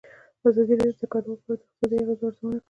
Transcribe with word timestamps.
ازادي 0.47 0.73
راډیو 0.77 0.97
د 1.01 1.03
کډوال 1.11 1.39
په 1.43 1.45
اړه 1.51 1.55
د 1.59 1.61
اقتصادي 1.65 1.95
اغېزو 2.01 2.25
ارزونه 2.27 2.51
کړې. 2.55 2.59